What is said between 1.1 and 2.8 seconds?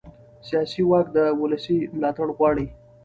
د ولس ملاتړ غواړي